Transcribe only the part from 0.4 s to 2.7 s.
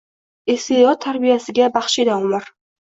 Iste’dod tarbiyasiga baxshida umr